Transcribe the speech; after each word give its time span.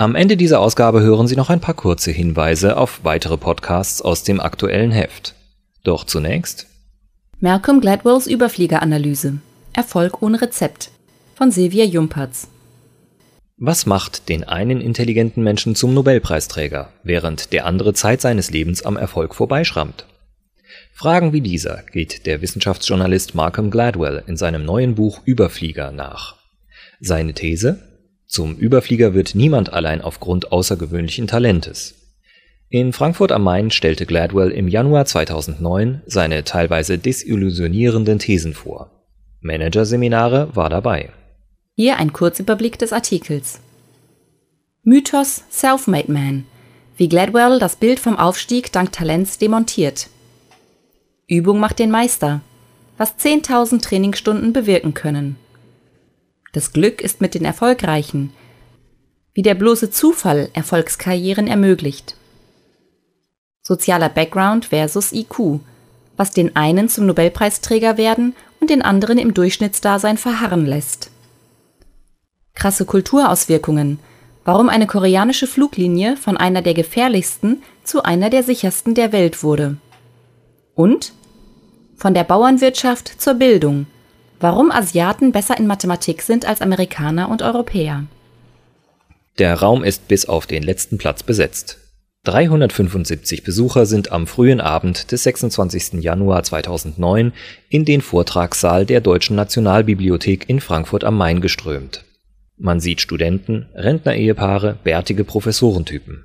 Am 0.00 0.14
Ende 0.14 0.38
dieser 0.38 0.60
Ausgabe 0.60 1.02
hören 1.02 1.28
Sie 1.28 1.36
noch 1.36 1.50
ein 1.50 1.60
paar 1.60 1.74
kurze 1.74 2.10
Hinweise 2.10 2.78
auf 2.78 3.00
weitere 3.02 3.36
Podcasts 3.36 4.00
aus 4.00 4.22
dem 4.22 4.40
aktuellen 4.40 4.92
Heft. 4.92 5.34
Doch 5.84 6.04
zunächst 6.04 6.68
Malcolm 7.38 7.82
Gladwells 7.82 8.26
Überfliegeranalyse 8.26 9.40
Erfolg 9.74 10.22
ohne 10.22 10.40
Rezept 10.40 10.90
von 11.34 11.50
Silvia 11.50 11.84
Jumpertz 11.84 12.48
Was 13.58 13.84
macht 13.84 14.30
den 14.30 14.44
einen 14.44 14.80
intelligenten 14.80 15.42
Menschen 15.44 15.74
zum 15.74 15.92
Nobelpreisträger, 15.92 16.94
während 17.02 17.52
der 17.52 17.66
andere 17.66 17.92
Zeit 17.92 18.22
seines 18.22 18.50
Lebens 18.50 18.82
am 18.82 18.96
Erfolg 18.96 19.34
vorbeischrammt? 19.34 20.06
Fragen 20.94 21.34
wie 21.34 21.42
dieser 21.42 21.82
geht 21.92 22.24
der 22.24 22.40
Wissenschaftsjournalist 22.40 23.34
Malcolm 23.34 23.70
Gladwell 23.70 24.24
in 24.26 24.38
seinem 24.38 24.64
neuen 24.64 24.94
Buch 24.94 25.20
Überflieger 25.26 25.92
nach. 25.92 26.36
Seine 27.00 27.34
These 27.34 27.89
zum 28.30 28.54
Überflieger 28.54 29.12
wird 29.12 29.34
niemand 29.34 29.72
allein 29.72 30.00
aufgrund 30.00 30.52
außergewöhnlichen 30.52 31.26
Talentes. 31.26 31.96
In 32.68 32.92
Frankfurt 32.92 33.32
am 33.32 33.42
Main 33.42 33.72
stellte 33.72 34.06
Gladwell 34.06 34.52
im 34.52 34.68
Januar 34.68 35.04
2009 35.04 36.02
seine 36.06 36.44
teilweise 36.44 36.96
desillusionierenden 36.96 38.20
Thesen 38.20 38.54
vor. 38.54 38.92
Managerseminare 39.40 40.54
war 40.54 40.70
dabei. 40.70 41.10
Hier 41.74 41.96
ein 41.96 42.12
Kurzüberblick 42.12 42.78
des 42.78 42.92
Artikels. 42.92 43.58
Mythos 44.84 45.42
Self-Made 45.50 46.12
Man. 46.12 46.44
Wie 46.96 47.08
Gladwell 47.08 47.58
das 47.58 47.74
Bild 47.74 47.98
vom 47.98 48.16
Aufstieg 48.16 48.70
dank 48.70 48.92
Talents 48.92 49.38
demontiert. 49.38 50.08
Übung 51.26 51.58
macht 51.58 51.80
den 51.80 51.90
Meister. 51.90 52.42
Was 52.96 53.18
10.000 53.18 53.82
Trainingsstunden 53.82 54.52
bewirken 54.52 54.94
können. 54.94 55.34
Das 56.52 56.72
Glück 56.72 57.00
ist 57.00 57.20
mit 57.20 57.34
den 57.34 57.44
Erfolgreichen, 57.44 58.32
wie 59.34 59.42
der 59.42 59.54
bloße 59.54 59.90
Zufall 59.90 60.50
Erfolgskarrieren 60.52 61.46
ermöglicht. 61.46 62.16
Sozialer 63.62 64.08
Background 64.08 64.66
versus 64.66 65.12
IQ, 65.12 65.60
was 66.16 66.32
den 66.32 66.56
einen 66.56 66.88
zum 66.88 67.06
Nobelpreisträger 67.06 67.96
werden 67.96 68.34
und 68.60 68.68
den 68.68 68.82
anderen 68.82 69.18
im 69.18 69.32
Durchschnittsdasein 69.32 70.18
verharren 70.18 70.66
lässt. 70.66 71.10
Krasse 72.54 72.84
Kulturauswirkungen, 72.84 74.00
warum 74.44 74.68
eine 74.68 74.88
koreanische 74.88 75.46
Fluglinie 75.46 76.16
von 76.16 76.36
einer 76.36 76.62
der 76.62 76.74
gefährlichsten 76.74 77.62
zu 77.84 78.02
einer 78.02 78.28
der 78.28 78.42
sichersten 78.42 78.96
der 78.96 79.12
Welt 79.12 79.44
wurde. 79.44 79.76
Und 80.74 81.12
von 81.94 82.12
der 82.12 82.24
Bauernwirtschaft 82.24 83.20
zur 83.20 83.34
Bildung– 83.34 83.86
Warum 84.42 84.72
Asiaten 84.72 85.32
besser 85.32 85.58
in 85.58 85.66
Mathematik 85.66 86.22
sind 86.22 86.46
als 86.46 86.62
Amerikaner 86.62 87.28
und 87.28 87.42
Europäer. 87.42 88.06
Der 89.38 89.54
Raum 89.54 89.84
ist 89.84 90.08
bis 90.08 90.26
auf 90.26 90.46
den 90.46 90.62
letzten 90.62 90.96
Platz 90.96 91.22
besetzt. 91.22 91.76
375 92.24 93.44
Besucher 93.44 93.84
sind 93.84 94.12
am 94.12 94.26
frühen 94.26 94.62
Abend 94.62 95.12
des 95.12 95.24
26. 95.24 96.02
Januar 96.02 96.42
2009 96.42 97.34
in 97.68 97.84
den 97.84 98.00
Vortragssaal 98.00 98.86
der 98.86 99.02
Deutschen 99.02 99.36
Nationalbibliothek 99.36 100.48
in 100.48 100.60
Frankfurt 100.60 101.04
am 101.04 101.18
Main 101.18 101.42
geströmt. 101.42 102.06
Man 102.56 102.80
sieht 102.80 103.02
Studenten, 103.02 103.68
Rentnerehepaare, 103.74 104.78
bärtige 104.82 105.24
Professorentypen. 105.24 106.24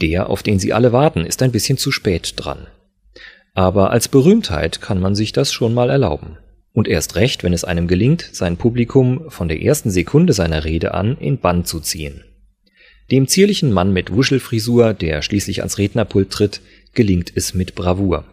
Der, 0.00 0.30
auf 0.30 0.44
den 0.44 0.60
sie 0.60 0.72
alle 0.72 0.92
warten, 0.92 1.26
ist 1.26 1.42
ein 1.42 1.52
bisschen 1.52 1.78
zu 1.78 1.90
spät 1.90 2.34
dran. 2.36 2.68
Aber 3.54 3.90
als 3.90 4.06
Berühmtheit 4.06 4.80
kann 4.80 5.00
man 5.00 5.16
sich 5.16 5.32
das 5.32 5.52
schon 5.52 5.74
mal 5.74 5.90
erlauben. 5.90 6.38
Und 6.74 6.88
erst 6.88 7.14
recht, 7.14 7.44
wenn 7.44 7.52
es 7.52 7.64
einem 7.64 7.86
gelingt, 7.86 8.28
sein 8.32 8.56
Publikum 8.56 9.30
von 9.30 9.48
der 9.48 9.62
ersten 9.62 9.90
Sekunde 9.90 10.32
seiner 10.32 10.64
Rede 10.64 10.92
an 10.92 11.16
in 11.18 11.38
Bann 11.38 11.64
zu 11.64 11.78
ziehen. 11.78 12.24
Dem 13.12 13.28
zierlichen 13.28 13.72
Mann 13.72 13.92
mit 13.92 14.12
Wuschelfrisur, 14.12 14.92
der 14.92 15.22
schließlich 15.22 15.60
ans 15.60 15.78
Rednerpult 15.78 16.30
tritt, 16.30 16.60
gelingt 16.92 17.32
es 17.34 17.54
mit 17.54 17.76
Bravour. 17.76 18.24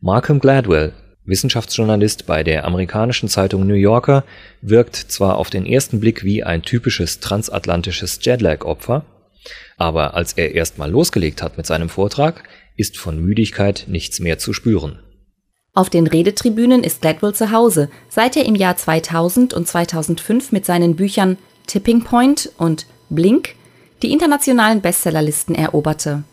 Markham 0.00 0.40
Gladwell, 0.40 0.92
Wissenschaftsjournalist 1.24 2.26
bei 2.26 2.42
der 2.42 2.64
amerikanischen 2.64 3.28
Zeitung 3.28 3.66
New 3.66 3.74
Yorker, 3.74 4.24
wirkt 4.60 4.96
zwar 4.96 5.36
auf 5.36 5.48
den 5.48 5.64
ersten 5.64 6.00
Blick 6.00 6.24
wie 6.24 6.42
ein 6.42 6.62
typisches 6.62 7.20
transatlantisches 7.20 8.18
Jetlag-Opfer, 8.22 9.04
aber 9.76 10.14
als 10.14 10.32
er 10.32 10.52
erstmal 10.52 10.90
losgelegt 10.90 11.42
hat 11.42 11.56
mit 11.56 11.66
seinem 11.66 11.88
Vortrag, 11.88 12.42
ist 12.76 12.96
von 12.96 13.20
Müdigkeit 13.20 13.84
nichts 13.86 14.18
mehr 14.18 14.38
zu 14.38 14.52
spüren. 14.52 14.98
Auf 15.78 15.90
den 15.90 16.08
Redetribünen 16.08 16.82
ist 16.82 17.02
Gladwell 17.02 17.36
zu 17.36 17.52
Hause, 17.52 17.88
seit 18.08 18.36
er 18.36 18.44
im 18.46 18.56
Jahr 18.56 18.76
2000 18.76 19.54
und 19.54 19.68
2005 19.68 20.50
mit 20.50 20.66
seinen 20.66 20.96
Büchern 20.96 21.38
Tipping 21.68 22.02
Point 22.02 22.50
und 22.58 22.86
Blink 23.10 23.54
die 24.02 24.10
internationalen 24.10 24.80
Bestsellerlisten 24.80 25.54
eroberte. 25.54 26.24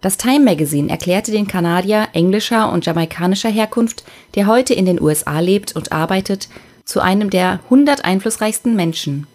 Das 0.00 0.16
Time 0.16 0.42
Magazine 0.42 0.88
erklärte 0.88 1.30
den 1.32 1.46
Kanadier 1.46 2.08
englischer 2.14 2.72
und 2.72 2.86
jamaikanischer 2.86 3.50
Herkunft, 3.50 4.04
der 4.36 4.46
heute 4.46 4.72
in 4.72 4.86
den 4.86 5.02
USA 5.02 5.38
lebt 5.40 5.76
und 5.76 5.92
arbeitet, 5.92 6.48
zu 6.86 7.00
einem 7.00 7.28
der 7.28 7.60
100 7.64 8.06
einflussreichsten 8.06 8.74
Menschen. 8.74 9.26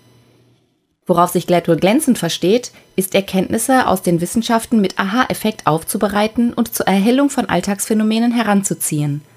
Worauf 1.05 1.29
sich 1.29 1.45
Gladwell 1.45 1.77
glänzend 1.77 2.17
versteht, 2.17 2.71
ist 2.95 3.13
Erkenntnisse 3.13 3.85
aus 3.85 4.01
den 4.01 4.19
Wissenschaften 4.19 4.81
mit 4.81 4.97
Aha-Effekt 4.97 5.67
aufzubereiten 5.67 6.53
und 6.53 6.73
zur 6.73 6.87
Erhellung 6.87 7.29
von 7.29 7.45
Alltagsphänomenen 7.49 8.31
heranzuziehen– 8.31 9.21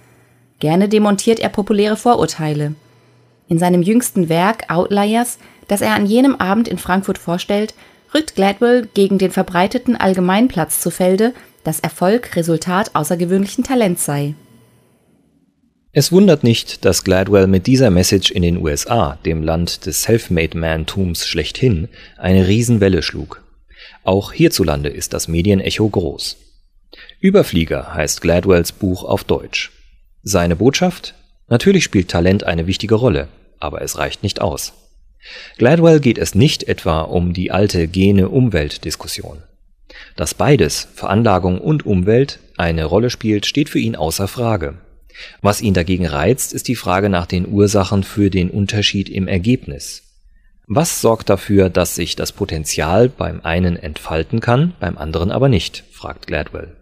Gerne 0.59 0.89
demontiert 0.89 1.39
er 1.39 1.50
populäre 1.50 1.97
Vorurteile. 1.97 2.75
In 3.49 3.59
seinem 3.59 3.83
jüngsten 3.83 4.28
Werk 4.28 4.65
Outliers, 4.69 5.39
das 5.69 5.81
er 5.81 5.94
an 5.94 6.06
jenem 6.06 6.37
Abend 6.37 6.69
in 6.69 6.78
Frankfurt 6.78 7.19
vorstellt, 7.19 7.75
rückt 8.15 8.34
Gladwell 8.34 8.89
gegen 8.94 9.19
den 9.19 9.31
verbreiteten 9.31 9.97
Allgemeinplatz 9.97 10.81
zu 10.81 10.91
Felde, 10.91 11.34
dass 11.65 11.81
Erfolg 11.81 12.37
Resultat 12.37 12.94
außergewöhnlichen 12.94 13.65
Talents 13.65 14.05
sei. 14.05 14.34
Es 15.93 16.12
wundert 16.12 16.44
nicht, 16.44 16.84
dass 16.84 17.05
Gladwell 17.05 17.47
mit 17.47 17.67
dieser 17.67 17.91
Message 17.91 18.31
in 18.31 18.43
den 18.43 18.59
USA, 18.59 19.19
dem 19.25 19.43
Land 19.43 19.87
des 19.87 20.03
Self-Made-Man-Tums 20.03 21.27
schlechthin, 21.27 21.88
eine 22.19 22.47
Riesenwelle 22.47 23.03
schlug. 23.03 23.43
Auch 24.05 24.33
hierzulande 24.33 24.88
ist 24.88 25.15
das 25.15 25.27
Medienecho 25.27 25.88
groß. 25.88 26.37
Überflieger 27.21 27.94
heißt 27.94 28.21
Gladwells 28.21 28.73
Buch 28.73 29.05
auf 29.05 29.25
Deutsch. 29.25 29.73
Seine 30.28 30.56
Botschaft? 30.56 31.14
Natürlich 31.47 31.84
spielt 31.84 32.09
Talent 32.09 32.42
eine 32.42 32.66
wichtige 32.66 32.97
Rolle, 32.97 33.28
aber 33.60 33.82
es 33.82 33.97
reicht 33.97 34.25
nicht 34.25 34.41
aus. 34.41 34.72
Gladwell 35.56 36.00
geht 36.00 36.19
es 36.19 36.34
nicht 36.34 36.64
etwa 36.64 37.03
um 37.03 37.32
die 37.32 37.53
alte 37.53 37.87
Gene-Umwelt-Diskussion. 37.87 39.44
Dass 40.16 40.34
beides, 40.34 40.88
Veranlagung 40.97 41.60
und 41.60 41.87
Umwelt, 41.87 42.41
eine 42.56 42.87
Rolle 42.87 43.10
spielt, 43.10 43.47
steht 43.47 43.69
für 43.69 43.78
ihn 43.78 43.94
außer 43.94 44.26
Frage. 44.26 44.78
Was 45.42 45.60
ihn 45.60 45.75
dagegen 45.75 46.06
reizt, 46.06 46.53
ist 46.53 46.66
die 46.66 46.75
Frage 46.75 47.08
nach 47.08 47.26
den 47.26 47.46
Ursachen 47.46 48.02
für 48.02 48.28
den 48.28 48.50
Unterschied 48.50 49.08
im 49.08 49.28
Ergebnis. 49.28 50.02
Was 50.67 51.00
sorgt 51.00 51.31
dafür, 51.31 51.70
dass 51.70 51.94
sich 51.94 52.17
das 52.17 52.32
Potenzial 52.32 53.08
beim 53.08 53.43
einen 53.44 53.76
entfalten 53.76 54.40
kann, 54.40 54.75
beim 54.81 54.99
anderen 54.99 55.31
aber 55.31 55.49
nicht, 55.49 55.84
fragt 55.93 56.26
Gladwell. 56.26 56.75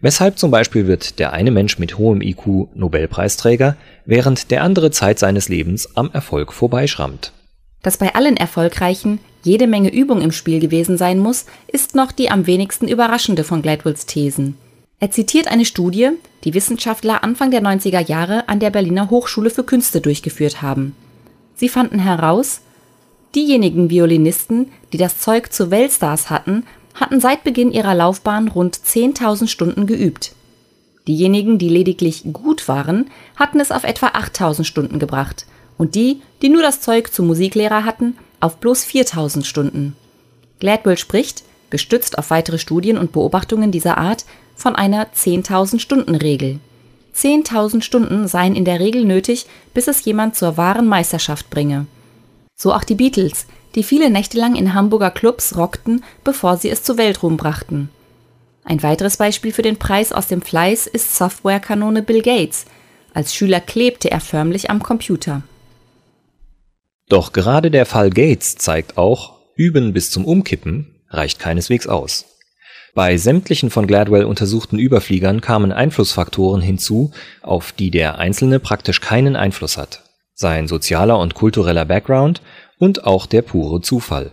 Weshalb 0.00 0.38
zum 0.38 0.50
Beispiel 0.50 0.86
wird 0.86 1.18
der 1.18 1.32
eine 1.32 1.50
Mensch 1.50 1.78
mit 1.78 1.98
hohem 1.98 2.22
IQ 2.22 2.68
Nobelpreisträger, 2.74 3.76
während 4.04 4.50
der 4.50 4.62
andere 4.62 4.90
Zeit 4.90 5.18
seines 5.18 5.48
Lebens 5.48 5.96
am 5.96 6.10
Erfolg 6.12 6.52
vorbeischrammt. 6.52 7.32
Dass 7.82 7.96
bei 7.96 8.14
allen 8.14 8.36
Erfolgreichen 8.36 9.18
jede 9.42 9.66
Menge 9.66 9.92
Übung 9.92 10.20
im 10.20 10.32
Spiel 10.32 10.60
gewesen 10.60 10.98
sein 10.98 11.18
muss, 11.18 11.46
ist 11.66 11.94
noch 11.94 12.12
die 12.12 12.30
am 12.30 12.46
wenigsten 12.46 12.86
überraschende 12.86 13.44
von 13.44 13.62
Gladwells 13.62 14.06
Thesen. 14.06 14.56
Er 15.00 15.10
zitiert 15.10 15.48
eine 15.48 15.64
Studie, 15.64 16.10
die 16.44 16.54
Wissenschaftler 16.54 17.22
Anfang 17.22 17.50
der 17.50 17.62
90er 17.62 18.04
Jahre 18.06 18.48
an 18.48 18.58
der 18.58 18.70
Berliner 18.70 19.10
Hochschule 19.10 19.50
für 19.50 19.62
Künste 19.62 20.00
durchgeführt 20.00 20.60
haben. 20.60 20.94
Sie 21.54 21.68
fanden 21.68 22.00
heraus, 22.00 22.60
diejenigen 23.34 23.90
Violinisten, 23.90 24.70
die 24.92 24.96
das 24.96 25.18
Zeug 25.18 25.52
zu 25.52 25.70
Weltstars 25.70 26.30
hatten, 26.30 26.64
hatten 26.98 27.20
seit 27.20 27.44
Beginn 27.44 27.72
ihrer 27.72 27.94
Laufbahn 27.94 28.48
rund 28.48 28.76
10.000 28.76 29.48
Stunden 29.48 29.86
geübt. 29.86 30.32
Diejenigen, 31.06 31.58
die 31.58 31.68
lediglich 31.68 32.24
gut 32.32 32.68
waren, 32.68 33.10
hatten 33.36 33.60
es 33.60 33.72
auf 33.72 33.84
etwa 33.84 34.08
8.000 34.08 34.64
Stunden 34.64 34.98
gebracht 34.98 35.46
und 35.78 35.94
die, 35.94 36.20
die 36.42 36.48
nur 36.48 36.62
das 36.62 36.80
Zeug 36.80 37.12
zum 37.12 37.26
Musiklehrer 37.28 37.84
hatten, 37.84 38.18
auf 38.40 38.56
bloß 38.56 38.84
4.000 38.84 39.44
Stunden. 39.44 39.96
Gladwell 40.60 40.98
spricht, 40.98 41.44
gestützt 41.70 42.18
auf 42.18 42.30
weitere 42.30 42.58
Studien 42.58 42.98
und 42.98 43.12
Beobachtungen 43.12 43.70
dieser 43.70 43.96
Art, 43.98 44.24
von 44.54 44.74
einer 44.74 45.06
10.000-Stunden-Regel. 45.06 46.58
10.000 47.14 47.82
Stunden 47.82 48.28
seien 48.28 48.56
in 48.56 48.64
der 48.64 48.80
Regel 48.80 49.04
nötig, 49.04 49.46
bis 49.72 49.86
es 49.86 50.04
jemand 50.04 50.36
zur 50.36 50.56
wahren 50.56 50.86
Meisterschaft 50.86 51.48
bringe. 51.48 51.86
So 52.56 52.72
auch 52.74 52.84
die 52.84 52.96
Beatles, 52.96 53.46
die 53.74 53.82
viele 53.82 54.10
Nächte 54.10 54.38
lang 54.38 54.54
in 54.54 54.74
Hamburger 54.74 55.10
Clubs 55.10 55.56
rockten, 55.56 56.04
bevor 56.24 56.56
sie 56.56 56.70
es 56.70 56.82
zu 56.82 56.98
Weltruhm 56.98 57.36
brachten. 57.36 57.90
Ein 58.64 58.82
weiteres 58.82 59.16
Beispiel 59.16 59.52
für 59.52 59.62
den 59.62 59.78
Preis 59.78 60.12
aus 60.12 60.26
dem 60.26 60.42
Fleiß 60.42 60.86
ist 60.86 61.16
Softwarekanone 61.16 62.02
Bill 62.02 62.22
Gates. 62.22 62.66
Als 63.14 63.34
Schüler 63.34 63.60
klebte 63.60 64.10
er 64.10 64.20
förmlich 64.20 64.70
am 64.70 64.82
Computer. 64.82 65.42
Doch 67.08 67.32
gerade 67.32 67.70
der 67.70 67.86
Fall 67.86 68.10
Gates 68.10 68.56
zeigt 68.56 68.98
auch, 68.98 69.38
Üben 69.56 69.92
bis 69.92 70.10
zum 70.10 70.24
Umkippen 70.24 70.94
reicht 71.08 71.38
keineswegs 71.38 71.86
aus. 71.86 72.26
Bei 72.94 73.16
sämtlichen 73.16 73.70
von 73.70 73.86
Gladwell 73.86 74.24
untersuchten 74.24 74.78
Überfliegern 74.78 75.40
kamen 75.40 75.72
Einflussfaktoren 75.72 76.60
hinzu, 76.60 77.12
auf 77.42 77.72
die 77.72 77.90
der 77.90 78.18
Einzelne 78.18 78.60
praktisch 78.60 79.00
keinen 79.00 79.36
Einfluss 79.36 79.76
hat. 79.76 80.02
Sein 80.34 80.68
sozialer 80.68 81.18
und 81.18 81.34
kultureller 81.34 81.84
Background 81.84 82.42
und 82.78 83.04
auch 83.04 83.26
der 83.26 83.42
pure 83.42 83.80
Zufall. 83.80 84.32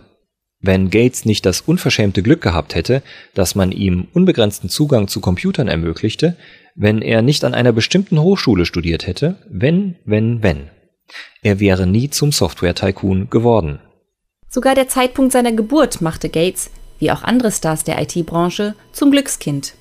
Wenn 0.60 0.90
Gates 0.90 1.24
nicht 1.24 1.44
das 1.44 1.60
unverschämte 1.60 2.22
Glück 2.22 2.40
gehabt 2.40 2.74
hätte, 2.74 3.02
dass 3.34 3.54
man 3.54 3.72
ihm 3.72 4.08
unbegrenzten 4.12 4.70
Zugang 4.70 5.06
zu 5.06 5.20
Computern 5.20 5.68
ermöglichte, 5.68 6.36
wenn 6.74 7.02
er 7.02 7.22
nicht 7.22 7.44
an 7.44 7.54
einer 7.54 7.72
bestimmten 7.72 8.20
Hochschule 8.20 8.66
studiert 8.66 9.06
hätte, 9.06 9.36
wenn, 9.50 9.96
wenn, 10.04 10.42
wenn. 10.42 10.70
Er 11.42 11.60
wäre 11.60 11.86
nie 11.86 12.10
zum 12.10 12.32
Software-Tycoon 12.32 13.30
geworden. 13.30 13.80
Sogar 14.48 14.74
der 14.74 14.88
Zeitpunkt 14.88 15.32
seiner 15.32 15.52
Geburt 15.52 16.00
machte 16.00 16.28
Gates, 16.28 16.70
wie 16.98 17.10
auch 17.10 17.22
andere 17.22 17.52
Stars 17.52 17.84
der 17.84 18.00
IT-Branche, 18.00 18.74
zum 18.92 19.10
Glückskind. 19.10 19.74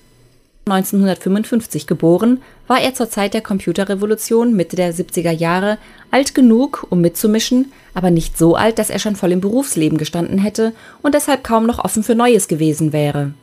1955 0.68 1.86
geboren, 1.86 2.42
war 2.66 2.82
er 2.82 2.96
zur 2.96 3.08
Zeit 3.08 3.36
der 3.36 3.42
Computerrevolution 3.42 4.56
Mitte 4.56 4.76
der 4.76 4.96
70er 4.96 5.30
Jahre 5.30 5.78
alt 6.10 6.34
genug, 6.34 6.88
um 6.90 7.02
mitzumischen, 7.02 7.72
aber 7.94 8.10
nicht 8.10 8.36
so 8.36 8.56
alt, 8.56 8.80
dass 8.80 8.90
er 8.90 8.98
schon 8.98 9.16
voll 9.16 9.32
im 9.32 9.42
Berufsleben 9.42 10.00
gestanden 10.00 10.40
hätte 10.40 10.74
und 11.04 11.14
deshalb 11.14 11.44
kaum 11.44 11.68
noch 11.68 11.78
offen 11.78 12.02
für 12.02 12.16
Neues 12.16 12.48
gewesen 12.48 12.94
wäre. 12.94 13.36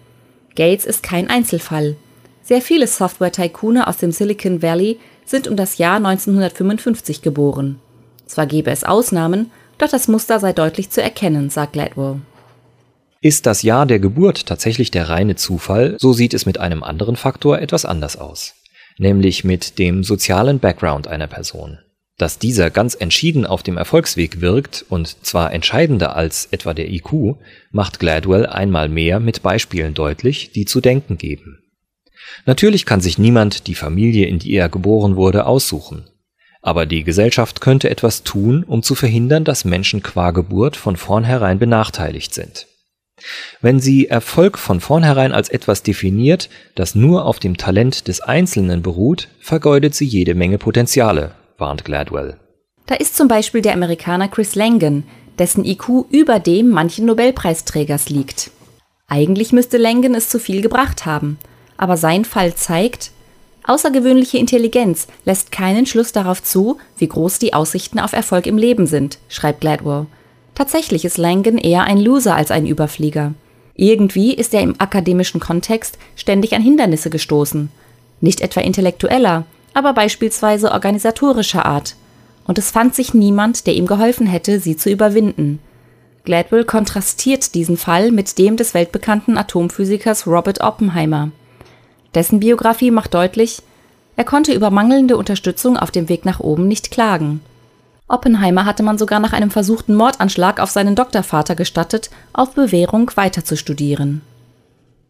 Gates 0.57 0.85
ist 0.85 1.05
kein 1.05 1.31
Einzelfall. 1.31 1.95
Sehr 2.43 2.61
viele 2.61 2.89
Software-Tycoone 2.89 3.87
aus 3.87 3.99
dem 3.99 4.11
Silicon 4.11 4.61
Valley 4.61 4.99
sind 5.25 5.47
um 5.47 5.55
das 5.55 5.79
Jahr 5.79 5.99
1955 5.99 7.23
geboren. 7.23 7.79
Zwar 8.27 8.47
gebe 8.47 8.73
es 8.73 8.83
Ausnahmen, 8.83 9.53
doch 9.79 9.89
das 9.89 10.09
Muster 10.09 10.41
sei 10.41 10.53
deutlich 10.53 10.91
zu 10.91 11.01
erkennen, 11.01 11.51
sagt 11.51 11.75
Gladwell. 11.75 12.17
Ist 13.25 13.47
das 13.47 13.63
Jahr 13.63 13.87
der 13.87 14.01
Geburt 14.01 14.47
tatsächlich 14.47 14.91
der 14.91 15.09
reine 15.09 15.37
Zufall, 15.37 15.97
so 16.01 16.13
sieht 16.13 16.35
es 16.35 16.45
mit 16.45 16.59
einem 16.59 16.83
anderen 16.83 17.15
Faktor 17.15 17.61
etwas 17.61 17.85
anders 17.85 18.17
aus, 18.17 18.55
nämlich 18.99 19.45
mit 19.45 19.79
dem 19.79 20.03
sozialen 20.03 20.59
Background 20.59 21.07
einer 21.07 21.29
Person. 21.29 21.79
Dass 22.19 22.41
dieser 22.41 22.71
ganz 22.71 22.97
entschieden 22.97 23.47
auf 23.47 23.63
dem 23.63 23.77
Erfolgsweg 23.77 24.41
wirkt, 24.41 24.85
und 24.89 25.25
zwar 25.25 25.53
entscheidender 25.53 26.17
als 26.17 26.49
etwa 26.51 26.75
der 26.75 26.91
IQ, 26.91 27.37
macht 27.71 28.01
Gladwell 28.01 28.45
einmal 28.45 28.89
mehr 28.89 29.21
mit 29.21 29.41
Beispielen 29.45 29.95
deutlich, 29.95 30.51
die 30.51 30.65
zu 30.65 30.81
denken 30.81 31.17
geben. 31.17 31.61
Natürlich 32.45 32.87
kann 32.87 33.01
sich 33.01 33.19
niemand 33.19 33.69
die 33.69 33.77
Familie, 33.77 34.27
in 34.27 34.41
die 34.41 34.53
er 34.55 34.69
geboren 34.69 35.15
wurde, 35.15 35.47
aussuchen. 35.47 36.09
Aber 36.61 36.87
die 36.87 37.05
Gesellschaft 37.05 37.61
könnte 37.61 37.89
etwas 37.89 38.25
tun, 38.25 38.65
um 38.65 38.83
zu 38.83 38.97
verhindern, 38.97 39.45
dass 39.45 39.65
Menschen 39.65 40.03
qua 40.03 40.33
Geburt 40.33 40.77
von 40.77 40.97
vornherein 40.97 41.61
benachteiligt 41.61 42.35
sind. 42.35 42.67
Wenn 43.61 43.81
sie 43.81 44.09
Erfolg 44.09 44.59
von 44.59 44.81
vornherein 44.81 45.33
als 45.33 45.49
etwas 45.49 45.83
definiert, 45.83 46.49
das 46.75 46.95
nur 46.95 47.25
auf 47.25 47.39
dem 47.39 47.57
Talent 47.57 48.09
des 48.09 48.21
Einzelnen 48.21 48.83
beruht, 48.83 49.29
vergeudet 49.41 49.95
sie 49.95 50.07
jede 50.07 50.35
Menge 50.35 50.59
Potenziale, 50.59 51.33
warnt 51.59 51.85
Gladwell. 51.85 52.37
Da 52.87 52.95
ist 52.97 53.17
zum 53.17 53.29
Beispiel 53.29 53.63
der 53.63 53.75
Amerikaner 53.75 54.29
Chris 54.29 54.55
Langan, 54.55 55.05
dessen 55.39 55.65
IQ 55.65 56.07
über 56.11 56.41
dem 56.41 56.69
manchen 56.69 57.07
Nobelpreisträgers 57.07 58.09
liegt. 58.09 58.51
Eigentlich 59.09 59.53
müsste 59.53 59.77
Langan 59.79 60.15
es 60.15 60.29
zu 60.29 60.39
viel 60.39 60.63
gebracht 60.63 61.07
haben, 61.07 61.39
aber 61.77 61.97
sein 61.97 62.25
Fall 62.25 62.55
zeigt, 62.55 63.11
außergewöhnliche 63.65 64.39
Intelligenz 64.39 65.07
lässt 65.25 65.53
keinen 65.53 65.87
Schluss 65.87 66.13
darauf 66.13 66.43
zu, 66.43 66.79
wie 66.97 67.09
groß 67.09 67.39
die 67.39 67.55
Aussichten 67.55 67.99
auf 67.99 68.13
Erfolg 68.13 68.47
im 68.47 68.59
Leben 68.59 68.87
sind, 68.87 69.19
schreibt 69.29 69.61
Gladwell. 69.61 70.07
Tatsächlich 70.55 71.05
ist 71.05 71.19
Langan 71.19 71.59
eher 71.59 71.85
ein 71.85 71.99
Loser 71.99 72.37
als 72.37 72.51
ein 72.51 72.67
Überflieger. 72.67 73.33
Irgendwie 73.75 74.35
ist 74.35 74.53
er 74.53 74.61
im 74.61 74.75
akademischen 74.79 75.41
Kontext 75.41 75.99
ständig 76.15 76.55
an 76.55 76.63
Hindernisse 76.63 77.11
gestoßen. 77.11 77.71
Nicht 78.21 78.41
etwa 78.41 78.61
intellektueller, 78.61 79.45
aber 79.75 79.95
beispielsweise 79.95 80.73
organisatorischer 80.73 81.65
Art. 81.65 81.97
Und 82.47 82.59
es 82.59 82.71
fand 82.71 82.95
sich 82.95 83.15
niemand, 83.15 83.67
der 83.67 83.75
ihm 83.75 83.87
geholfen 83.87 84.27
hätte, 84.27 84.61
sie 84.61 84.77
zu 84.77 84.91
überwinden. 84.91 85.59
Gladwell 86.25 86.65
kontrastiert 86.65 87.55
diesen 87.55 87.77
Fall 87.77 88.13
mit 88.13 88.39
dem 88.39 88.57
des 88.57 88.75
weltbekannten 88.75 89.39
Atomphysikers 89.39 90.27
Robert 90.27 90.61
Oppenheimer. 90.61 91.31
Dessen 92.15 92.41
Biografie 92.41 92.91
macht 92.91 93.15
deutlich, 93.15 93.63
er 94.15 94.25
konnte 94.25 94.53
über 94.53 94.71
mangelnde 94.71 95.17
Unterstützung 95.17 95.77
auf 95.77 95.91
dem 95.91 96.09
Weg 96.09 96.25
nach 96.25 96.39
oben 96.39 96.69
nicht 96.69 96.91
klagen. 96.91 97.41
Oppenheimer 98.13 98.67
hatte 98.67 98.83
man 98.83 98.99
sogar 98.99 99.21
nach 99.21 99.33
einem 99.33 99.51
versuchten 99.51 99.95
Mordanschlag 99.95 100.61
auf 100.61 100.71
seinen 100.71 100.95
Doktorvater 100.95 101.55
gestattet, 101.55 102.11
auf 102.35 102.55
Bewährung 102.55 103.11
weiter 103.15 103.43
zu 103.43 103.57
studieren. 103.57 104.21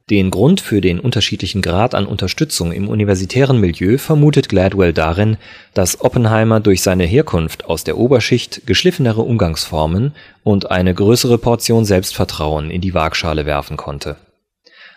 Den 0.08 0.31
Grund 0.31 0.60
für 0.60 0.81
den 0.81 1.00
unterschiedlichen 1.00 1.62
Grad 1.62 1.94
an 1.94 2.06
Unterstützung 2.06 2.70
im 2.70 2.88
universitären 2.88 3.58
Milieu 3.58 3.99
vermutet 3.99 4.49
Gladwell 4.49 4.93
darin, 4.93 5.37
dass 5.75 6.00
Oppenheimer 6.00 6.60
durch 6.60 6.82
seine 6.82 7.04
Herkunft 7.04 7.64
aus 7.64 7.82
der 7.82 7.99
Oberschicht 7.99 8.66
geschliffenere 8.66 9.22
Umgangsformen 9.22 10.12
und 10.44 10.70
eine 10.70 10.94
größere 10.94 11.38
Portion 11.38 11.84
Selbstvertrauen 11.84 12.70
in 12.70 12.81
die 12.81 12.94
Waagschale 12.94 13.46
werfen 13.46 13.76
konnte 13.76 14.16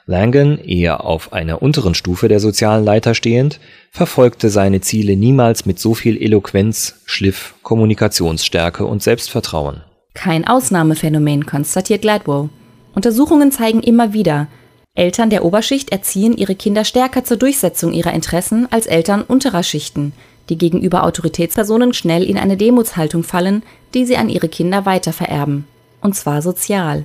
Langan, 0.07 0.59
eher 0.59 1.03
auf 1.03 1.33
einer 1.33 1.61
unteren 1.61 1.95
Stufe 1.95 2.27
der 2.27 2.39
sozialen 2.39 2.85
Leiter 2.85 3.15
stehend, 3.15 3.59
verfolgte 3.91 4.49
seine 4.49 4.81
Ziele 4.81 5.15
niemals 5.15 5.65
mit 5.65 5.79
so 5.79 5.95
viel 5.95 6.21
Eloquenz, 6.21 7.01
Schliff, 7.05 7.55
Kommunikationsstärke 7.63 8.85
und 8.85 9.01
Selbstvertrauen. 9.01 9.81
Kein 10.13 10.47
Ausnahmephänomen, 10.47 11.45
konstatiert 11.45 12.03
Gladwell. 12.03 12.49
Untersuchungen 12.93 13.51
zeigen 13.51 13.81
immer 13.81 14.13
wieder, 14.13 14.47
Eltern 14.95 15.29
der 15.29 15.43
Oberschicht 15.43 15.91
erziehen 15.91 16.37
ihre 16.37 16.55
Kinder 16.55 16.85
stärker 16.85 17.25
zur 17.25 17.35
Durchsetzung 17.35 17.91
ihrer 17.91 18.13
Interessen 18.13 18.71
als 18.71 18.85
Eltern 18.85 19.23
unterer 19.23 19.61
Schichten, 19.61 20.13
die 20.47 20.57
gegenüber 20.57 21.03
Autoritätspersonen 21.03 21.93
schnell 21.93 22.23
in 22.23 22.37
eine 22.37 22.55
Demutshaltung 22.55 23.23
fallen, 23.23 23.63
die 23.93 24.05
sie 24.05 24.15
an 24.15 24.29
ihre 24.29 24.47
Kinder 24.47 24.85
weitervererben. 24.85 25.65
Und 25.99 26.15
zwar 26.15 26.41
sozial. 26.41 27.03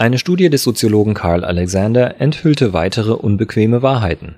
Eine 0.00 0.16
Studie 0.16 0.48
des 0.48 0.62
Soziologen 0.62 1.12
Carl 1.12 1.44
Alexander 1.44 2.22
enthüllte 2.22 2.72
weitere 2.72 3.12
unbequeme 3.12 3.82
Wahrheiten. 3.82 4.36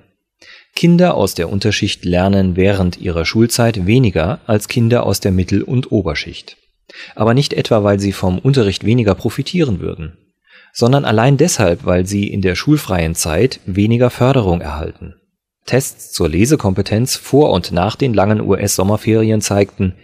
Kinder 0.75 1.15
aus 1.15 1.35
der 1.35 1.49
Unterschicht 1.49 2.03
lernen 2.03 2.57
während 2.57 2.97
ihrer 2.97 3.23
Schulzeit 3.23 3.87
weniger 3.87 4.41
als 4.45 4.67
Kinder 4.67 5.05
aus 5.05 5.21
der 5.21 5.31
Mittel- 5.31 5.63
und 5.63 5.89
Oberschicht. 5.89 6.57
Aber 7.15 7.33
nicht 7.33 7.53
etwa, 7.53 7.81
weil 7.81 7.97
sie 7.97 8.11
vom 8.11 8.39
Unterricht 8.39 8.83
weniger 8.83 9.15
profitieren 9.15 9.79
würden, 9.79 10.17
sondern 10.73 11.05
allein 11.05 11.37
deshalb, 11.37 11.85
weil 11.85 12.05
sie 12.05 12.27
in 12.27 12.41
der 12.41 12.55
schulfreien 12.55 13.15
Zeit 13.15 13.61
weniger 13.65 14.09
Förderung 14.09 14.59
erhalten. 14.59 15.15
Tests 15.65 16.11
zur 16.11 16.27
Lesekompetenz 16.27 17.15
vor 17.15 17.51
und 17.51 17.71
nach 17.71 17.95
den 17.95 18.13
langen 18.13 18.41
US-Sommerferien 18.41 19.39
zeigten, 19.39 19.95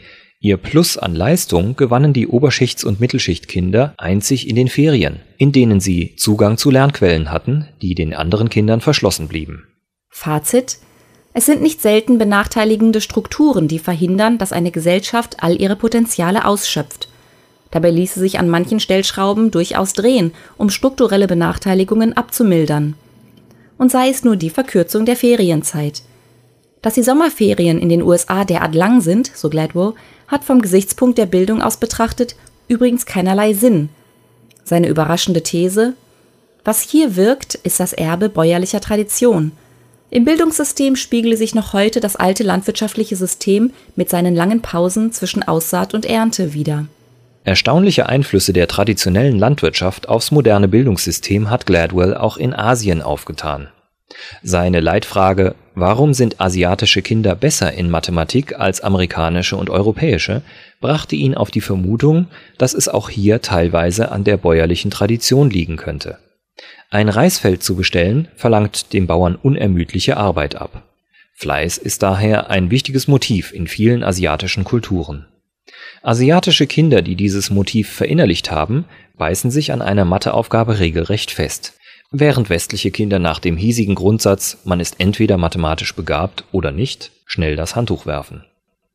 Ihr 0.41 0.55
Plus 0.55 0.97
an 0.97 1.15
Leistung 1.15 1.75
gewannen 1.75 2.13
die 2.13 2.27
Oberschichts 2.27 2.85
und 2.85 3.01
Mittelschichtkinder 3.01 3.93
einzig 3.97 4.47
in 4.47 4.55
den 4.55 4.69
Ferien, 4.69 5.19
in 5.37 5.51
denen 5.51 5.81
sie 5.81 6.15
Zugang 6.15 6.57
zu 6.57 6.71
Lernquellen 6.71 7.29
hatten, 7.29 7.67
die 7.81 7.93
den 7.93 8.13
anderen 8.13 8.47
Kindern 8.47 8.79
verschlossen 8.79 9.27
blieben. 9.27 9.67
Fazit: 10.07 10.77
Es 11.33 11.45
sind 11.45 11.61
nicht 11.61 11.81
selten 11.81 12.17
benachteiligende 12.17 13.01
Strukturen, 13.01 13.67
die 13.67 13.79
verhindern, 13.79 14.37
dass 14.37 14.53
eine 14.53 14.71
Gesellschaft 14.71 15.43
all 15.43 15.59
ihre 15.59 15.75
Potenziale 15.75 16.45
ausschöpft. 16.45 17.09
Dabei 17.71 17.91
ließe 17.91 18.21
sich 18.21 18.39
an 18.39 18.47
manchen 18.47 18.79
Stellschrauben 18.79 19.51
durchaus 19.51 19.91
drehen, 19.91 20.31
um 20.57 20.69
strukturelle 20.69 21.27
Benachteiligungen 21.27 22.15
abzumildern. 22.15 22.95
Und 23.77 23.91
sei 23.91 24.07
es 24.07 24.23
nur 24.23 24.37
die 24.37 24.49
Verkürzung 24.49 25.03
der 25.03 25.17
Ferienzeit. 25.17 26.01
Dass 26.81 26.93
die 26.93 27.03
Sommerferien 27.03 27.77
in 27.77 27.89
den 27.89 28.01
USA 28.01 28.45
derart 28.45 28.73
lang 28.73 29.01
sind, 29.01 29.29
so 29.35 29.49
Gladwell, 29.49 29.95
hat 30.29 30.45
vom 30.45 30.61
Gesichtspunkt 30.61 31.17
der 31.17 31.25
Bildung 31.25 31.61
aus 31.61 31.77
betrachtet 31.77 32.35
übrigens 32.69 33.05
keinerlei 33.05 33.53
Sinn. 33.53 33.89
Seine 34.63 34.87
überraschende 34.87 35.43
These 35.43 35.95
Was 36.63 36.81
hier 36.81 37.15
wirkt, 37.15 37.55
ist 37.55 37.79
das 37.79 37.91
Erbe 37.91 38.29
bäuerlicher 38.29 38.79
Tradition. 38.79 39.51
Im 40.11 40.25
Bildungssystem 40.25 40.95
spiegele 40.95 41.37
sich 41.37 41.53
noch 41.53 41.73
heute 41.73 41.99
das 41.99 42.15
alte 42.15 42.43
landwirtschaftliche 42.43 43.15
System 43.15 43.73
mit 43.95 44.09
seinen 44.09 44.35
langen 44.35 44.61
Pausen 44.61 45.11
zwischen 45.11 45.47
Aussaat 45.47 45.93
und 45.93 46.05
Ernte 46.05 46.53
wider. 46.53 46.85
Erstaunliche 47.43 48.07
Einflüsse 48.07 48.53
der 48.53 48.67
traditionellen 48.67 49.39
Landwirtschaft 49.39 50.09
aufs 50.09 50.31
moderne 50.31 50.67
Bildungssystem 50.67 51.49
hat 51.49 51.65
Gladwell 51.65 52.15
auch 52.15 52.37
in 52.37 52.53
Asien 52.53 53.01
aufgetan. 53.01 53.69
Seine 54.41 54.79
Leitfrage 54.79 55.55
Warum 55.79 56.13
sind 56.13 56.41
asiatische 56.41 57.01
Kinder 57.01 57.35
besser 57.35 57.71
in 57.71 57.89
Mathematik 57.89 58.59
als 58.59 58.81
amerikanische 58.81 59.55
und 59.55 59.69
europäische 59.69 60.41
brachte 60.81 61.15
ihn 61.15 61.35
auf 61.35 61.51
die 61.51 61.61
Vermutung, 61.61 62.27
dass 62.57 62.73
es 62.73 62.89
auch 62.89 63.09
hier 63.09 63.41
teilweise 63.41 64.11
an 64.11 64.25
der 64.25 64.35
bäuerlichen 64.35 64.91
Tradition 64.91 65.49
liegen 65.49 65.77
könnte. 65.77 66.17
Ein 66.89 67.07
Reisfeld 67.07 67.63
zu 67.63 67.77
bestellen 67.77 68.27
verlangt 68.35 68.91
dem 68.91 69.07
Bauern 69.07 69.35
unermüdliche 69.35 70.17
Arbeit 70.17 70.55
ab. 70.55 70.83
Fleiß 71.35 71.77
ist 71.77 72.03
daher 72.03 72.49
ein 72.49 72.71
wichtiges 72.71 73.07
Motiv 73.07 73.53
in 73.53 73.67
vielen 73.67 74.03
asiatischen 74.03 74.65
Kulturen. 74.65 75.27
Asiatische 76.01 76.67
Kinder, 76.67 77.01
die 77.01 77.15
dieses 77.15 77.51
Motiv 77.51 77.89
verinnerlicht 77.89 78.51
haben, 78.51 78.83
beißen 79.17 79.49
sich 79.49 79.71
an 79.71 79.81
einer 79.81 80.03
Matheaufgabe 80.03 80.79
regelrecht 80.79 81.31
fest 81.31 81.78
während 82.11 82.49
westliche 82.49 82.91
Kinder 82.91 83.19
nach 83.19 83.39
dem 83.39 83.57
hiesigen 83.57 83.95
Grundsatz 83.95 84.57
man 84.63 84.79
ist 84.79 84.99
entweder 84.99 85.37
mathematisch 85.37 85.95
begabt 85.95 86.43
oder 86.51 86.71
nicht 86.71 87.11
schnell 87.25 87.55
das 87.55 87.75
Handtuch 87.75 88.05
werfen. 88.05 88.43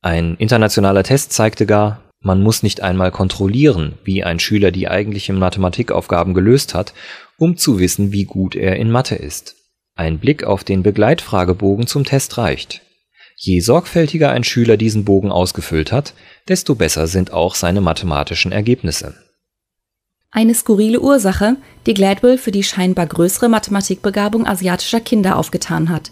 Ein 0.03 0.37
internationaler 0.37 1.03
Test 1.03 1.33
zeigte 1.33 1.67
gar, 1.67 2.03
man 2.21 2.43
muss 2.43 2.63
nicht 2.63 2.83
einmal 2.83 3.11
kontrollieren, 3.11 3.95
wie 4.05 4.25
ein 4.25 4.39
Schüler 4.39 4.71
die 4.71 4.89
eigentlichen 4.89 5.39
Mathematikaufgaben 5.39 6.35
gelöst 6.35 6.75
hat, 6.75 6.95
um 7.39 7.57
zu 7.57 7.79
wissen, 7.79 8.13
wie 8.13 8.25
gut 8.25 8.57
er 8.57 8.77
in 8.77 8.91
Mathe 8.91 9.15
ist. 9.15 9.57
Ein 9.95 10.19
Blick 10.19 10.45
auf 10.45 10.65
den 10.65 10.83
Begleitfragebogen 10.83 11.87
zum 11.87 12.05
Test 12.05 12.39
reicht. 12.39 12.81
Je 13.37 13.61
sorgfältiger 13.61 14.31
ein 14.31 14.45
Schüler 14.45 14.77
diesen 14.77 15.05
Bogen 15.05 15.31
ausgefüllt 15.31 15.93
hat, 15.93 16.15
desto 16.49 16.75
besser 16.75 17.07
sind 17.07 17.33
auch 17.33 17.55
seine 17.55 17.81
mathematischen 17.81 18.53
Ergebnisse. 18.53 19.15
Eine 20.35 20.53
skurrile 20.53 21.01
Ursache, 21.01 21.57
die 21.87 21.95
Gladwell 21.95 22.39
für 22.39 22.51
die 22.51 22.65
scheinbar 22.65 23.07
größere 23.07 23.49
Mathematikbegabung 23.49 24.49
asiatischer 24.49 24.99
Kinder 24.99 25.39
aufgetan 25.39 25.91
hat. 25.91 26.11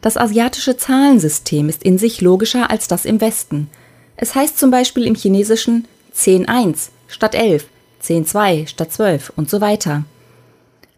Das 0.00 0.16
asiatische 0.16 0.76
Zahlensystem 0.76 1.68
ist 1.68 1.82
in 1.82 1.98
sich 1.98 2.20
logischer 2.20 2.70
als 2.70 2.86
das 2.86 3.04
im 3.04 3.20
Westen. 3.20 3.68
Es 4.16 4.36
heißt 4.36 4.56
zum 4.56 4.70
Beispiel 4.70 5.04
im 5.04 5.16
Chinesischen 5.16 5.88
10.1 6.14 6.90
statt 7.08 7.34
11, 7.34 7.66
10.2 8.04 8.68
statt 8.68 8.92
12 8.92 9.32
und 9.34 9.50
so 9.50 9.60
weiter. 9.60 10.04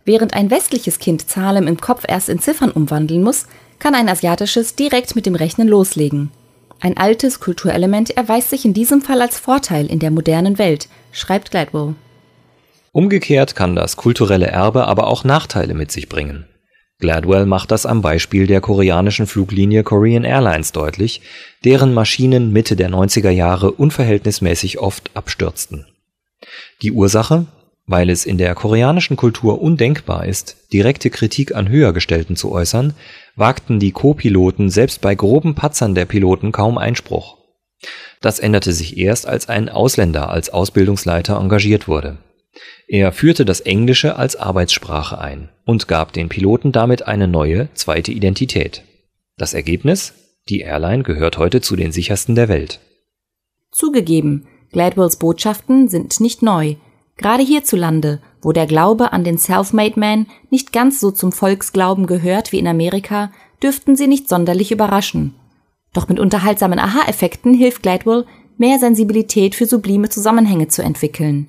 Während 0.05 0.35
ein 0.35 0.51
westliches 0.51 0.99
Kind 0.99 1.27
Zahlen 1.27 1.69
im 1.69 1.81
Kopf 1.81 2.05
erst 2.07 2.29
in 2.29 2.39
Ziffern 2.39 2.71
umwandeln 2.71 3.23
muss, 3.23 3.47
kann 3.79 3.95
ein 3.95 4.11
asiatisches 4.11 4.75
direkt 4.75 5.17
mit 5.17 5.25
dem 5.25 5.37
Rechnen 5.37 5.69
loslegen. 5.69 6.33
Ein 6.81 6.99
altes 6.99 7.41
Kulturelement 7.41 8.11
erweist 8.11 8.51
sich 8.51 8.67
in 8.67 8.75
diesem 8.75 9.01
Fall 9.01 9.23
als 9.23 9.39
Vorteil 9.39 9.87
in 9.87 10.01
der 10.01 10.11
modernen 10.11 10.59
Welt, 10.59 10.89
schreibt 11.13 11.51
Gladwell. 11.51 11.95
Umgekehrt 12.99 13.55
kann 13.55 13.77
das 13.77 13.97
kulturelle 13.97 14.49
Erbe 14.49 14.89
aber 14.89 15.07
auch 15.07 15.23
Nachteile 15.23 15.73
mit 15.73 15.93
sich 15.93 16.09
bringen. 16.09 16.47
Gladwell 16.99 17.47
macht 17.47 17.71
das 17.71 17.87
am 17.87 18.03
Beispiel 18.03 18.49
der 18.49 18.61
koreanischen 18.61 19.29
Fluglinie 19.29 19.85
Korean 19.85 20.25
Airlines 20.25 20.73
deutlich, 20.73 21.21
deren 21.65 21.95
Maschinen 21.95 22.53
Mitte 22.53 22.75
der 22.75 22.91
90er 22.91 23.31
Jahre 23.31 23.71
unverhältnismäßig 23.71 24.81
oft 24.81 25.13
abstürzten. 25.15 25.87
Die 26.83 26.91
Ursache? 26.91 27.47
Weil 27.87 28.11
es 28.11 28.27
in 28.27 28.37
der 28.37 28.57
koreanischen 28.57 29.17
Kultur 29.17 29.63
undenkbar 29.63 30.27
ist, 30.27 30.57
direkte 30.73 31.09
Kritik 31.09 31.55
an 31.55 31.69
Höhergestellten 31.69 32.35
zu 32.35 32.51
äußern, 32.51 32.95
wagten 33.37 33.79
die 33.79 33.93
Co-Piloten 33.93 34.71
selbst 34.71 35.01
bei 35.03 35.15
groben 35.15 35.55
Patzern 35.55 35.95
der 35.95 36.07
Piloten 36.07 36.51
kaum 36.51 36.79
Einspruch. 36.79 37.37
Das 38.21 38.41
änderte 38.41 38.73
sich 38.73 38.99
erst, 38.99 39.29
als 39.29 39.49
ein 39.49 39.69
Ausländer 39.69 40.31
als 40.31 40.51
Ausbildungsleiter 40.51 41.37
engagiert 41.37 41.87
wurde 41.87 42.19
er 42.89 43.13
führte 43.13 43.45
das 43.45 43.61
Englische 43.61 44.17
als 44.17 44.35
Arbeitssprache 44.35 45.19
ein 45.19 45.51
und 45.67 45.89
gab 45.89 46.15
den 46.15 46.31
Piloten 46.31 46.73
damit 46.73 47.07
eine 47.07 47.29
neue, 47.29 47.69
zweite 47.75 48.13
Identität. 48.13 48.83
Das 49.37 49.53
Ergebnis? 49.53 50.15
Die 50.49 50.61
Airline 50.61 51.03
gehört 51.03 51.37
heute 51.37 51.61
zu 51.61 51.77
den 51.77 51.93
sichersten 51.93 52.35
der 52.35 52.49
Welt. 52.49 52.81
Zugegeben, 53.71 54.47
Gladwells 54.73 55.17
Botschaften 55.17 55.89
sind 55.89 56.19
nicht 56.21 56.43
neu. 56.43 56.77
Gerade 57.19 57.43
hierzulande, 57.43 58.23
wo 58.41 58.53
der 58.53 58.67
Glaube 58.67 59.13
an 59.13 59.23
den 59.23 59.37
Self-Made 59.37 60.01
Man 60.01 60.27
nicht 60.49 60.73
ganz 60.73 60.99
so 60.99 61.11
zum 61.11 61.31
Volksglauben 61.31 62.07
gehört 62.07 62.53
wie 62.53 62.59
in 62.59 62.67
Amerika, 62.67 63.31
dürften 63.63 63.97
sie 63.97 64.07
nicht 64.07 64.31
sonderlich 64.31 64.73
überraschen. 64.73 65.35
Doch 65.93 66.09
mit 66.09 66.19
unterhaltsamen 66.19 66.79
Aha-Effekten 66.79 67.53
hilft 67.53 67.83
Gladwell, 67.83 68.25
mehr 68.57 68.79
Sensibilität 68.79 69.55
für 69.55 69.67
sublime 69.67 70.09
Zusammenhänge 70.09 70.69
zu 70.69 70.83
entwickeln. 70.83 71.49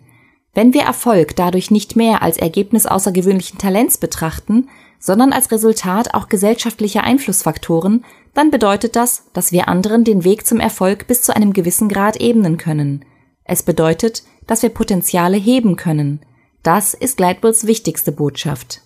Wenn 0.59 0.73
wir 0.73 0.81
Erfolg 0.81 1.37
dadurch 1.37 1.71
nicht 1.71 1.95
mehr 1.95 2.21
als 2.21 2.35
Ergebnis 2.35 2.85
außergewöhnlichen 2.85 3.57
Talents 3.57 3.97
betrachten, 3.97 4.67
sondern 4.99 5.31
als 5.31 5.53
Resultat 5.53 6.13
auch 6.13 6.27
gesellschaftlicher 6.27 7.01
Einflussfaktoren, 7.01 8.03
dann 8.33 8.51
bedeutet 8.51 8.97
das, 8.97 9.23
dass 9.31 9.53
wir 9.53 9.69
anderen 9.69 10.03
den 10.03 10.25
Weg 10.25 10.45
zum 10.45 10.59
Erfolg 10.59 11.07
bis 11.07 11.21
zu 11.21 11.33
einem 11.33 11.53
gewissen 11.53 11.87
Grad 11.87 12.19
ebnen 12.19 12.57
können. 12.57 13.05
Es 13.45 13.63
bedeutet, 13.63 14.23
dass 14.47 14.61
wir 14.61 14.67
Potenziale 14.67 15.37
heben 15.37 15.77
können. 15.77 16.19
Das 16.61 16.93
ist 16.93 17.15
Gladwells 17.15 17.65
wichtigste 17.65 18.11
Botschaft. 18.11 18.81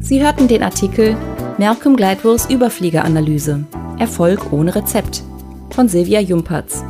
Sie 0.00 0.22
hörten 0.22 0.46
den 0.46 0.62
Artikel 0.62 1.16
Malcolm 1.56 1.96
Gladwells 1.96 2.50
Überfliegeranalyse. 2.50 3.64
Erfolg 3.98 4.52
ohne 4.52 4.74
Rezept. 4.74 5.22
Von 5.70 5.88
Silvia 5.88 6.18
Jumpertz. 6.18 6.82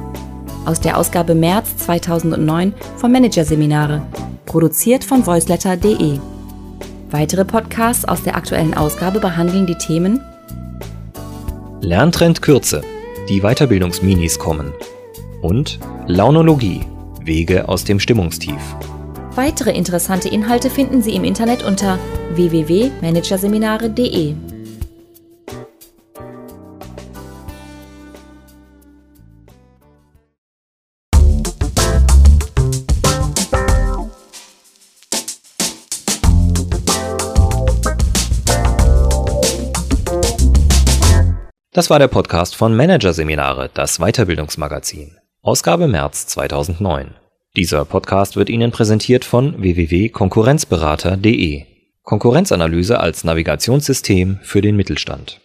Aus 0.65 0.81
der 0.81 0.97
Ausgabe 0.97 1.35
März 1.35 1.77
2009 1.77 2.73
vom 2.97 3.13
Managerseminare, 3.13 4.01
produziert 4.47 5.05
von 5.05 5.27
voiceletter.de. 5.27 6.19
Weitere 7.11 7.45
Podcasts 7.45 8.07
aus 8.07 8.23
der 8.23 8.37
aktuellen 8.37 8.73
Ausgabe 8.73 9.21
behandeln 9.21 9.67
die 9.67 9.77
Themen 9.77 10.23
Lerntrend 11.83 12.41
Kürze, 12.41 12.81
die 13.29 13.43
Weiterbildungsminis 13.43 14.39
kommen. 14.39 14.73
Und 15.43 15.79
Launologie, 16.07 16.81
Wege 17.21 17.69
aus 17.69 17.85
dem 17.85 18.01
Stimmungstief. 18.01 18.63
Weitere 19.35 19.73
interessante 19.73 20.31
Inhalte 20.31 20.71
finden 20.71 21.03
Sie 21.03 21.15
im 21.15 21.25
Internet 21.25 21.63
unter 21.63 21.99
www.managerseminare.de. 22.35 24.54
Das 41.75 41.91
war 41.91 41.99
der 41.99 42.07
Podcast 42.07 42.55
von 42.55 42.77
Managerseminare, 42.77 43.69
das 43.75 43.99
Weiterbildungsmagazin. 43.99 45.17
Ausgabe 45.43 45.89
März 45.89 46.29
2009. 46.29 47.17
Dieser 47.57 47.85
Podcast 47.85 48.37
wird 48.37 48.49
Ihnen 48.49 48.71
präsentiert 48.71 49.25
von 49.25 49.61
www.konkurrenzberater.de. 49.61 51.65
Konkurrenzanalyse 52.05 53.01
als 53.01 53.25
Navigationssystem 53.25 54.39
für 54.45 54.61
den 54.61 54.77
Mittelstand. 54.77 55.41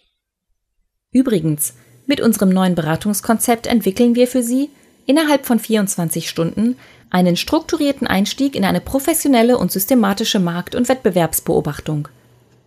Übrigens, 1.11 1.73
mit 2.05 2.21
unserem 2.21 2.49
neuen 2.49 2.75
Beratungskonzept 2.75 3.65
entwickeln 3.65 4.13
wir 4.13 4.27
für 4.27 4.43
Sie 4.43 4.69
innerhalb 5.07 5.47
von 5.47 5.57
24 5.57 6.29
Stunden 6.29 6.75
einen 7.09 7.37
strukturierten 7.37 8.05
Einstieg 8.05 8.55
in 8.55 8.65
eine 8.65 8.81
professionelle 8.81 9.57
und 9.57 9.71
systematische 9.71 10.37
Markt- 10.37 10.75
und 10.75 10.89
Wettbewerbsbeobachtung. 10.89 12.07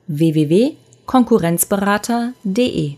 www.konkurrenzberater.de 0.09 2.97